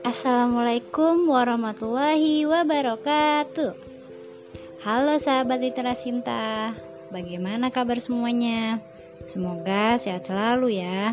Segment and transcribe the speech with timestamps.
[0.00, 3.76] Assalamualaikum warahmatullahi wabarakatuh.
[4.80, 6.72] Halo sahabat literasi cinta,
[7.12, 8.80] bagaimana kabar semuanya?
[9.28, 11.12] Semoga sehat selalu ya.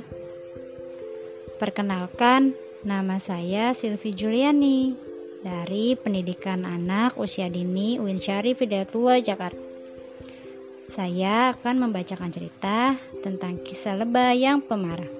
[1.59, 2.55] Perkenalkan,
[2.87, 4.95] nama saya Silvi Juliani
[5.43, 9.66] dari Pendidikan Anak Usia Dini UIN Syarif Hidayatullah Jakarta.
[10.87, 15.11] Saya akan membacakan cerita tentang kisah lebah yang pemarah.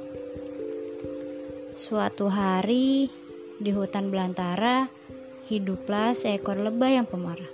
[1.75, 3.11] Suatu hari,
[3.59, 4.87] di hutan belantara,
[5.51, 7.51] hiduplah seekor lebah yang pemarah.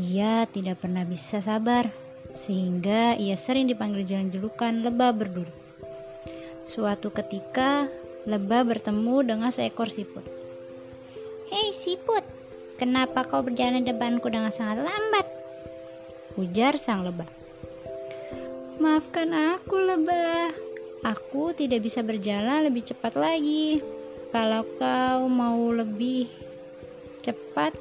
[0.00, 1.92] Ia tidak pernah bisa sabar,
[2.32, 5.52] sehingga ia sering dipanggil jalan julukan lebah berduri.
[6.64, 7.92] Suatu ketika,
[8.24, 10.24] lebah bertemu dengan seekor siput.
[11.52, 12.24] Hei siput,
[12.80, 15.33] kenapa kau berjalan depanku dengan sangat lambat?
[16.34, 17.30] Ujar sang lebah.
[18.82, 20.50] Maafkan aku lebah,
[21.06, 23.78] aku tidak bisa berjalan lebih cepat lagi.
[24.34, 26.26] Kalau kau mau lebih
[27.22, 27.78] cepat,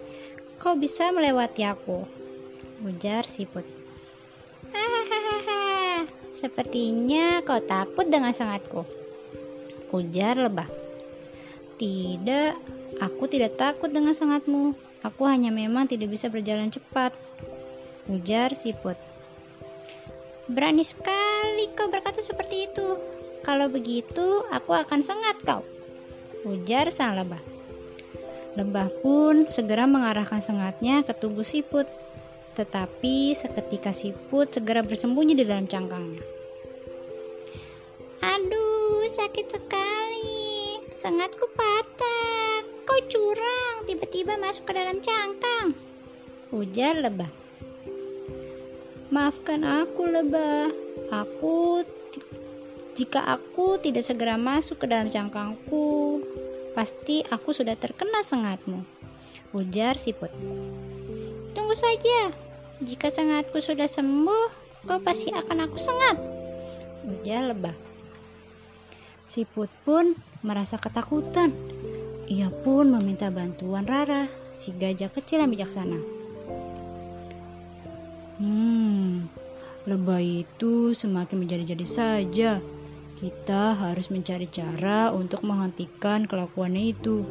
[0.61, 2.05] kau bisa melewati aku.
[2.86, 3.66] Ujar siput.
[4.70, 8.86] Hahaha, sepertinya kau takut dengan sangatku.
[9.89, 10.70] Ujar lebah.
[11.81, 12.53] Tidak,
[13.02, 14.77] aku tidak takut dengan sangatmu.
[15.02, 17.17] Aku hanya memang tidak bisa berjalan cepat.
[18.11, 18.99] Ujar siput.
[20.49, 22.99] Berani sekali kau berkata seperti itu.
[23.43, 25.63] Kalau begitu, aku akan sengat kau
[26.43, 27.39] ujar sang lebah.
[28.53, 31.89] Lebah pun segera mengarahkan sengatnya ke tubuh siput,
[32.53, 36.21] tetapi seketika siput segera bersembunyi di dalam cangkangnya.
[38.21, 40.79] Aduh, sakit sekali.
[40.93, 42.61] Sengatku patah.
[42.83, 45.73] Kau curang, tiba-tiba masuk ke dalam cangkang.
[46.53, 47.42] Ujar lebah.
[49.14, 50.73] Maafkan aku, lebah.
[51.14, 51.86] Aku
[52.97, 56.17] jika aku tidak segera masuk ke dalam cangkangku,
[56.73, 58.81] pasti aku sudah terkena sengatmu.
[59.54, 60.33] Ujar siput.
[61.54, 62.33] Tunggu saja,
[62.82, 64.49] jika sengatku sudah sembuh,
[64.89, 66.17] kau pasti akan aku sengat.
[67.05, 67.77] Ujar lebah.
[69.30, 71.54] Siput pun merasa ketakutan.
[72.26, 76.23] Ia pun meminta bantuan Rara, si gajah kecil yang bijaksana.
[80.03, 82.52] Lebah itu semakin menjadi-jadi saja.
[83.15, 87.23] Kita harus mencari cara untuk menghentikan kelakuannya itu,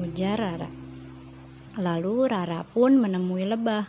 [0.00, 0.64] ujar Rara.
[1.76, 3.84] Lalu Rara pun menemui lebah.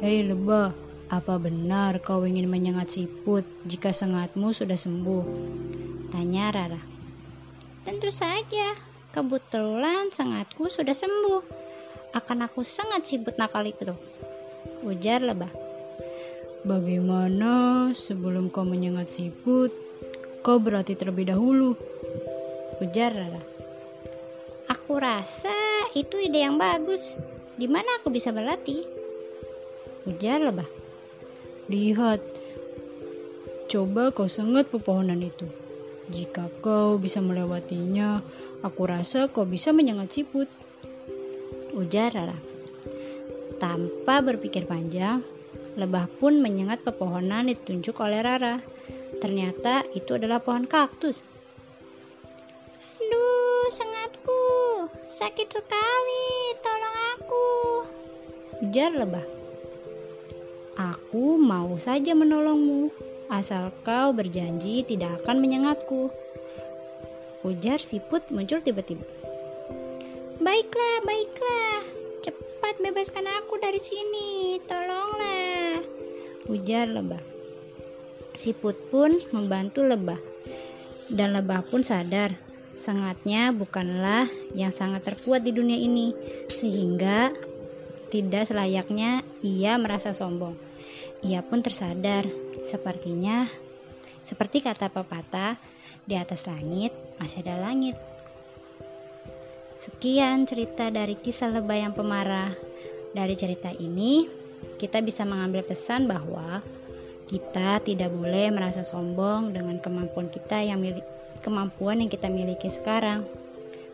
[0.00, 0.72] Hei lebah,
[1.12, 5.24] apa benar kau ingin menyengat siput jika sengatmu sudah sembuh?
[6.08, 6.80] Tanya Rara.
[7.84, 8.72] Tentu saja,
[9.12, 11.44] kebetulan sengatku sudah sembuh.
[12.16, 13.92] Akan aku sengat siput nakal itu,
[14.80, 15.67] ujar lebah.
[16.68, 19.72] Bagaimana sebelum kau menyengat siput,
[20.38, 21.74] Kau berarti terlebih dahulu.
[22.78, 23.42] Ujar Rara.
[24.70, 25.52] Aku rasa
[25.98, 27.18] itu ide yang bagus.
[27.58, 28.86] Di mana aku bisa berlatih?
[30.06, 30.64] Ujar lebah.
[31.68, 32.22] Lihat,
[33.66, 35.44] coba kau sengat pepohonan itu.
[36.08, 38.22] Jika kau bisa melewatinya,
[38.62, 40.46] aku rasa kau bisa menyengat siput.
[41.74, 42.38] Ujar Rara.
[43.58, 45.20] Tanpa berpikir panjang,
[45.78, 48.58] lebah pun menyengat pepohonan ditunjuk oleh Rara.
[49.22, 51.22] Ternyata itu adalah pohon kaktus.
[52.98, 54.42] Duh, sengatku.
[55.08, 56.26] Sakit sekali.
[56.60, 57.46] Tolong aku.
[58.66, 59.26] Ujar lebah.
[60.78, 62.90] Aku mau saja menolongmu,
[63.34, 66.10] asal kau berjanji tidak akan menyengatku.
[67.42, 69.02] Ujar siput muncul tiba-tiba.
[70.38, 71.82] Baiklah, baiklah.
[72.22, 74.62] Cepat bebaskan aku dari sini.
[74.70, 75.47] Tolonglah.
[76.48, 77.20] Ujar lebah.
[78.32, 80.16] Siput pun membantu lebah.
[81.08, 82.36] Dan lebah pun sadar,
[82.72, 86.16] sengatnya bukanlah yang sangat terkuat di dunia ini,
[86.48, 87.32] sehingga
[88.08, 90.56] tidak selayaknya ia merasa sombong.
[91.20, 92.24] Ia pun tersadar,
[92.64, 93.48] sepertinya
[94.28, 95.56] seperti kata pepatah,
[96.04, 97.96] di atas langit masih ada langit.
[99.80, 102.52] Sekian cerita dari kisah lebah yang pemarah.
[103.08, 104.28] Dari cerita ini,
[104.78, 106.62] kita bisa mengambil pesan bahwa
[107.28, 111.04] kita tidak boleh merasa sombong dengan kemampuan kita yang milik
[111.44, 113.28] kemampuan yang kita miliki sekarang.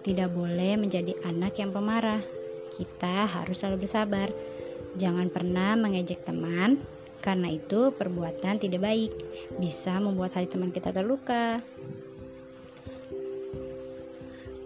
[0.05, 2.21] Tidak boleh menjadi anak yang pemarah.
[2.71, 4.29] Kita harus selalu bersabar.
[4.95, 6.79] Jangan pernah mengejek teman,
[7.25, 9.13] karena itu perbuatan tidak baik,
[9.57, 11.65] bisa membuat hati teman kita terluka.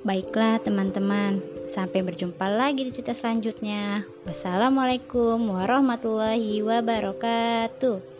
[0.08, 4.08] Baiklah teman-teman, sampai berjumpa lagi di cerita selanjutnya.
[4.24, 8.17] Wassalamualaikum warahmatullahi wabarakatuh.